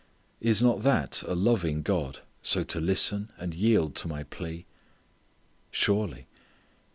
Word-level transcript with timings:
Is 0.39 0.63
not 0.63 0.81
that 0.81 1.21
a 1.27 1.35
loving 1.35 1.83
God 1.83 2.21
so 2.41 2.63
to 2.63 2.79
listen 2.79 3.29
and 3.37 3.53
yield 3.53 3.93
to 3.97 4.07
my 4.07 4.23
plea? 4.23 4.65
Surely. 5.69 6.25